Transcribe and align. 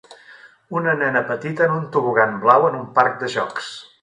Una 0.79 0.95
nena 1.01 1.21
petita 1.31 1.67
en 1.67 1.75
un 1.75 1.85
tobogan 1.97 2.35
blau 2.47 2.69
en 2.71 2.81
un 2.83 2.91
parc 2.97 3.25
de 3.25 3.31
jocs. 3.37 3.71